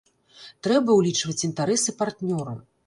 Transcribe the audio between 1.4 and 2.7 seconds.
інтарэсы партнёра.